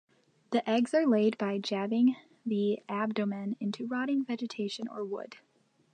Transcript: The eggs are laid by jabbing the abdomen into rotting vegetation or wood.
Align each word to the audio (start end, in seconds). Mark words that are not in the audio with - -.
The 0.49 0.67
eggs 0.67 0.95
are 0.95 1.05
laid 1.05 1.37
by 1.37 1.59
jabbing 1.59 2.15
the 2.43 2.79
abdomen 2.89 3.55
into 3.59 3.85
rotting 3.85 4.25
vegetation 4.25 4.87
or 4.87 5.05
wood. 5.05 5.37